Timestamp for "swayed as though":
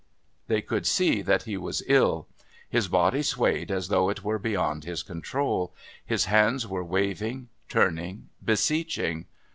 3.21-4.09